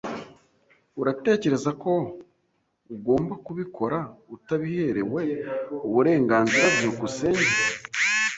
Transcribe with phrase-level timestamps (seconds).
[1.01, 1.91] Uratekereza ko
[2.93, 3.99] ugomba kubikora
[4.35, 5.19] utabiherewe
[5.87, 6.65] uburenganzira?
[6.77, 7.47] byukusenge